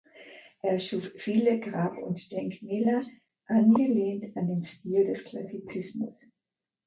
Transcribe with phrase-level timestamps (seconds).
[0.63, 3.05] Er schuf viele Grab- und Denkmäler,
[3.45, 6.15] angelehnt an den Stil des Klassizismus.